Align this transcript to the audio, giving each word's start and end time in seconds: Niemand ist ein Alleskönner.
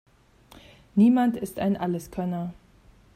Niemand 0.95 1.37
ist 1.37 1.59
ein 1.59 1.77
Alleskönner. 1.77 2.55